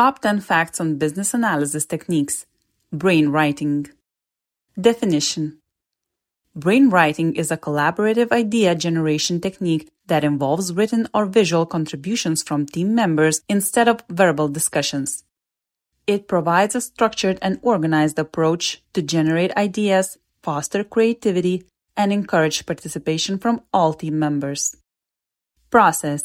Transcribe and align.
Top 0.00 0.20
10 0.20 0.40
Facts 0.40 0.80
on 0.80 0.96
Business 0.96 1.34
Analysis 1.34 1.84
Techniques 1.84 2.46
Brainwriting 2.90 3.90
Definition 4.80 5.58
Brainwriting 6.58 7.36
is 7.36 7.50
a 7.50 7.58
collaborative 7.58 8.32
idea 8.32 8.74
generation 8.74 9.42
technique 9.42 9.90
that 10.06 10.24
involves 10.24 10.72
written 10.72 11.06
or 11.12 11.26
visual 11.26 11.66
contributions 11.66 12.42
from 12.42 12.64
team 12.64 12.94
members 12.94 13.42
instead 13.46 13.88
of 13.88 14.02
verbal 14.08 14.48
discussions. 14.48 15.24
It 16.06 16.26
provides 16.26 16.74
a 16.74 16.80
structured 16.80 17.38
and 17.42 17.58
organized 17.60 18.18
approach 18.18 18.82
to 18.94 19.02
generate 19.02 19.54
ideas, 19.54 20.16
foster 20.42 20.82
creativity, 20.82 21.64
and 21.94 22.10
encourage 22.10 22.64
participation 22.64 23.36
from 23.36 23.60
all 23.70 23.92
team 23.92 24.18
members. 24.18 24.78
Process 25.68 26.24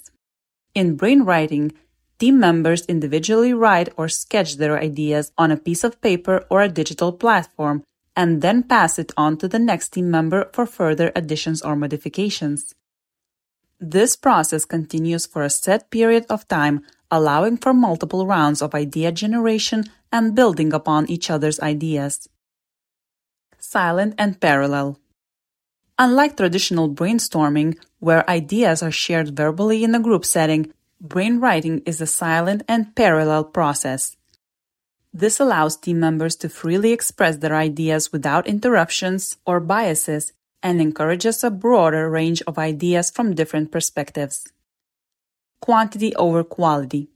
In 0.73 0.97
brainwriting, 0.97 1.73
team 2.20 2.39
members 2.39 2.86
individually 2.86 3.54
write 3.54 3.89
or 3.98 4.07
sketch 4.07 4.55
their 4.55 4.79
ideas 4.79 5.31
on 5.38 5.52
a 5.52 5.58
piece 5.58 5.84
of 5.84 6.02
paper 6.02 6.45
or 6.49 6.62
a 6.62 6.70
digital 6.70 7.12
platform 7.12 7.84
and 8.16 8.41
then 8.41 8.63
pass 8.63 8.98
it 8.98 9.12
on 9.17 9.38
to 9.38 9.48
the 9.48 9.59
next 9.59 9.89
team 9.89 10.09
member 10.09 10.49
for 10.53 10.66
further 10.66 11.12
additions 11.16 11.62
or 11.62 11.75
modifications. 11.75 12.73
This 13.80 14.16
process 14.16 14.63
continues 14.63 15.25
for 15.25 15.44
a 15.44 15.49
set 15.49 15.91
period 15.91 16.25
of 16.30 16.48
time, 16.48 16.86
allowing 17.12 17.58
for 17.58 17.73
multiple 17.73 18.25
rounds 18.25 18.61
of 18.61 18.73
idea 18.73 19.11
generation 19.11 19.84
and 20.11 20.34
building 20.34 20.72
upon 20.72 21.09
each 21.09 21.30
other's 21.30 21.59
ideas. 21.59 22.30
Silent 23.59 24.16
and 24.17 24.39
parallel. 24.39 24.97
Unlike 26.00 26.38
traditional 26.38 26.89
brainstorming, 26.89 27.77
where 28.00 28.30
ideas 28.30 28.81
are 28.81 28.91
shared 28.91 29.36
verbally 29.36 29.84
in 29.84 29.95
a 29.95 30.00
group 30.00 30.25
setting, 30.25 30.72
brainwriting 31.04 31.81
is 31.85 32.02
a 32.02 32.08
silent 32.08 32.63
and 32.67 32.95
parallel 32.95 33.44
process. 33.44 34.16
This 35.13 35.40
allows 35.40 35.77
team 35.77 35.99
members 35.99 36.36
to 36.38 36.49
freely 36.49 36.91
express 36.91 37.38
their 37.38 37.56
ideas 37.56 38.11
without 38.11 38.47
interruptions 38.47 39.38
or 39.45 39.59
biases 39.59 40.34
and 40.61 40.81
encourages 40.81 41.44
a 41.44 41.50
broader 41.50 42.09
range 42.09 42.42
of 42.47 42.58
ideas 42.58 43.11
from 43.11 43.36
different 43.36 43.72
perspectives. 43.72 44.45
Quantity 45.61 46.16
over 46.16 46.44
quality. 46.44 47.09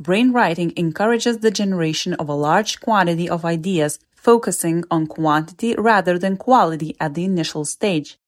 Brainwriting 0.00 0.76
encourages 0.76 1.38
the 1.38 1.50
generation 1.50 2.12
of 2.14 2.28
a 2.28 2.34
large 2.34 2.80
quantity 2.80 3.28
of 3.28 3.46
ideas, 3.46 3.98
focusing 4.14 4.84
on 4.90 5.06
quantity 5.06 5.74
rather 5.78 6.18
than 6.18 6.36
quality 6.36 6.94
at 7.00 7.14
the 7.14 7.24
initial 7.24 7.64
stage. 7.64 8.18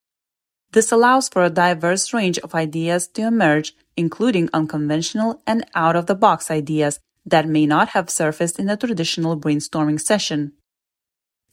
This 0.73 0.93
allows 0.93 1.29
for 1.29 1.45
a 1.45 1.51
diverse 1.51 2.15
range 2.15 2.39
of 2.39 2.55
ideas 2.55 3.09
to 3.09 3.23
emerge, 3.23 3.75
including 3.99 4.49
unconventional 4.55 5.43
and 5.45 5.67
out 5.75 5.97
of 5.97 6.07
the 6.07 6.15
box 6.15 6.51
ideas 6.51 7.01
that 7.27 7.49
may 7.49 7.67
not 7.67 7.89
have 7.91 8.09
surfaced 8.09 8.59
in 8.59 8.71
a 8.71 8.77
traditional 8.77 9.39
brainstorming 9.39 10.01
session. 10.01 10.53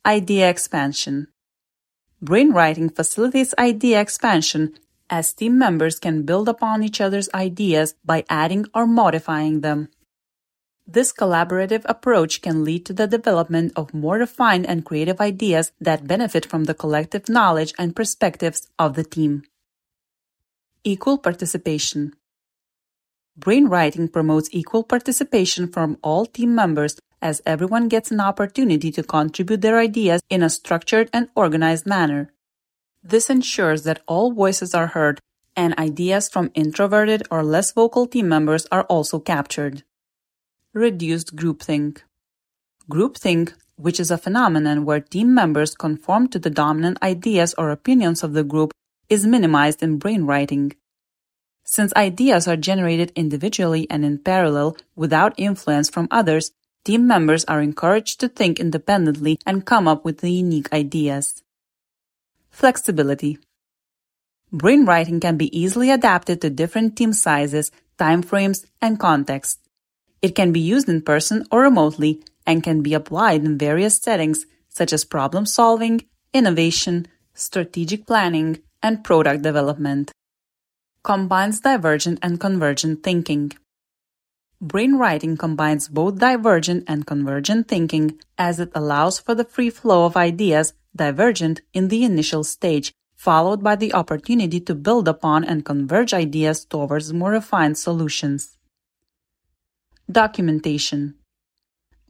Idea 0.05 0.49
expansion. 0.49 1.27
Brainwriting 2.23 2.95
facilitates 2.95 3.53
idea 3.57 3.99
expansion 3.99 4.77
as 5.09 5.33
team 5.33 5.57
members 5.57 5.99
can 5.99 6.23
build 6.23 6.47
upon 6.47 6.83
each 6.83 7.01
other's 7.01 7.29
ideas 7.33 7.95
by 8.05 8.23
adding 8.29 8.65
or 8.73 8.85
modifying 8.85 9.61
them. 9.61 9.89
This 10.87 11.11
collaborative 11.11 11.83
approach 11.85 12.41
can 12.41 12.63
lead 12.63 12.85
to 12.85 12.93
the 12.93 13.07
development 13.07 13.73
of 13.75 13.93
more 13.93 14.17
refined 14.17 14.67
and 14.67 14.85
creative 14.85 15.19
ideas 15.19 15.71
that 15.81 16.07
benefit 16.07 16.45
from 16.45 16.65
the 16.65 16.75
collective 16.75 17.27
knowledge 17.27 17.73
and 17.79 17.95
perspectives 17.95 18.67
of 18.77 18.93
the 18.93 19.03
team. 19.03 19.43
Equal 20.83 21.17
participation. 21.17 22.13
Brainwriting 23.39 24.11
promotes 24.11 24.49
equal 24.51 24.83
participation 24.83 25.67
from 25.67 25.97
all 26.01 26.25
team 26.25 26.55
members 26.55 26.97
as 27.21 27.41
everyone 27.45 27.89
gets 27.89 28.11
an 28.11 28.21
opportunity 28.21 28.91
to 28.91 29.03
contribute 29.03 29.61
their 29.61 29.77
ideas 29.77 30.21
in 30.29 30.41
a 30.41 30.49
structured 30.49 31.09
and 31.11 31.27
organized 31.35 31.85
manner. 31.85 32.31
This 33.03 33.29
ensures 33.29 33.83
that 33.83 34.01
all 34.07 34.31
voices 34.31 34.73
are 34.73 34.87
heard 34.87 35.19
and 35.55 35.77
ideas 35.77 36.29
from 36.29 36.51
introverted 36.53 37.23
or 37.31 37.43
less 37.43 37.71
vocal 37.71 38.07
team 38.07 38.27
members 38.27 38.67
are 38.71 38.83
also 38.83 39.19
captured. 39.19 39.83
Reduced 40.73 41.35
groupthink. 41.35 42.01
Groupthink, 42.89 43.53
which 43.75 43.99
is 43.99 44.11
a 44.11 44.17
phenomenon 44.17 44.85
where 44.85 44.99
team 44.99 45.33
members 45.33 45.75
conform 45.75 46.27
to 46.29 46.39
the 46.39 46.49
dominant 46.49 47.01
ideas 47.01 47.53
or 47.57 47.69
opinions 47.69 48.23
of 48.23 48.33
the 48.33 48.43
group, 48.43 48.71
is 49.09 49.25
minimized 49.25 49.83
in 49.83 49.99
brainwriting. 49.99 50.73
Since 51.67 51.93
ideas 51.95 52.47
are 52.47 52.55
generated 52.55 53.11
individually 53.15 53.87
and 53.89 54.05
in 54.05 54.19
parallel 54.19 54.77
without 54.95 55.33
influence 55.35 55.89
from 55.89 56.07
others, 56.11 56.51
team 56.83 57.07
members 57.07 57.43
are 57.45 57.59
encouraged 57.59 58.19
to 58.19 58.29
think 58.29 58.59
independently 58.59 59.39
and 59.47 59.65
come 59.65 59.87
up 59.87 60.05
with 60.05 60.23
unique 60.23 60.71
ideas. 60.71 61.41
Flexibility. 62.51 63.39
Brainwriting 64.53 65.19
can 65.19 65.37
be 65.37 65.49
easily 65.57 65.89
adapted 65.89 66.39
to 66.41 66.51
different 66.51 66.95
team 66.95 67.11
sizes, 67.11 67.71
timeframes, 67.97 68.65
and 68.79 68.99
contexts. 68.99 69.59
It 70.21 70.35
can 70.35 70.51
be 70.51 70.59
used 70.59 70.87
in 70.87 71.01
person 71.01 71.47
or 71.49 71.61
remotely 71.61 72.23
and 72.45 72.63
can 72.63 72.83
be 72.83 72.93
applied 72.93 73.43
in 73.43 73.57
various 73.57 73.97
settings 73.97 74.45
such 74.69 74.93
as 74.93 75.03
problem 75.03 75.47
solving, 75.47 76.05
innovation, 76.31 77.07
strategic 77.33 78.05
planning, 78.05 78.61
and 78.83 79.03
product 79.03 79.41
development 79.41 80.11
combines 81.05 81.59
divergent 81.59 82.17
and 82.23 82.39
convergent 82.39 83.03
thinking. 83.03 83.51
Brainwriting 84.61 85.37
combines 85.37 85.87
both 85.87 86.17
divergent 86.17 86.83
and 86.87 87.05
convergent 87.05 87.67
thinking 87.67 88.19
as 88.39 88.59
it 88.59 88.71
allows 88.73 89.19
for 89.19 89.35
the 89.35 89.45
free 89.45 89.69
flow 89.69 90.05
of 90.05 90.17
ideas 90.17 90.73
divergent 90.95 91.61
in 91.73 91.89
the 91.89 92.03
initial 92.03 92.43
stage, 92.43 92.91
followed 93.15 93.61
by 93.61 93.75
the 93.75 93.93
opportunity 93.93 94.59
to 94.59 94.73
build 94.73 95.07
upon 95.07 95.43
and 95.43 95.63
converge 95.63 96.11
ideas 96.11 96.65
towards 96.65 97.13
more 97.13 97.31
refined 97.31 97.77
solutions. 97.77 98.57
Documentation 100.11 101.13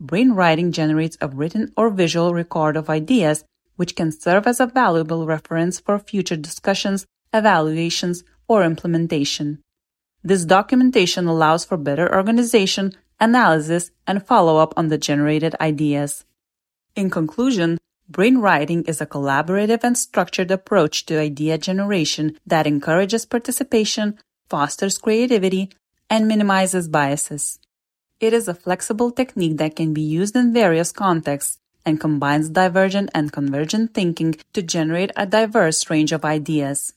Brainwriting 0.01 0.71
generates 0.71 1.17
a 1.19 1.27
written 1.27 1.73
or 1.75 1.89
visual 1.89 2.33
record 2.33 2.77
of 2.77 2.89
ideas, 2.89 3.43
which 3.75 3.95
can 3.95 4.11
serve 4.13 4.47
as 4.47 4.61
a 4.61 4.67
valuable 4.67 5.25
reference 5.25 5.81
for 5.81 5.99
future 5.99 6.37
discussions, 6.37 7.05
evaluations, 7.33 8.23
or 8.47 8.63
implementation. 8.63 9.59
This 10.23 10.45
documentation 10.45 11.27
allows 11.27 11.65
for 11.65 11.77
better 11.77 12.13
organization, 12.13 12.93
analysis, 13.19 13.91
and 14.07 14.25
follow-up 14.25 14.73
on 14.75 14.87
the 14.87 14.97
generated 14.97 15.55
ideas. 15.61 16.25
In 16.95 17.09
conclusion, 17.09 17.77
brainwriting 18.11 18.87
is 18.87 19.01
a 19.01 19.05
collaborative 19.05 19.83
and 19.83 19.97
structured 19.97 20.51
approach 20.51 21.05
to 21.05 21.19
idea 21.19 21.57
generation 21.57 22.37
that 22.45 22.67
encourages 22.67 23.25
participation, 23.25 24.17
fosters 24.49 24.97
creativity, 24.97 25.71
and 26.09 26.27
minimizes 26.27 26.87
biases. 26.87 27.59
It 28.19 28.33
is 28.33 28.47
a 28.47 28.53
flexible 28.53 29.11
technique 29.11 29.57
that 29.57 29.75
can 29.75 29.93
be 29.93 30.01
used 30.01 30.35
in 30.35 30.53
various 30.53 30.91
contexts 30.91 31.57
and 31.85 31.99
combines 31.99 32.49
divergent 32.49 33.09
and 33.13 33.31
convergent 33.31 33.93
thinking 33.93 34.35
to 34.53 34.61
generate 34.61 35.11
a 35.15 35.25
diverse 35.25 35.89
range 35.89 36.11
of 36.11 36.25
ideas. 36.25 36.93